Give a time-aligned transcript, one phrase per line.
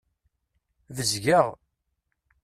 [0.95, 1.47] Bezgeɣ.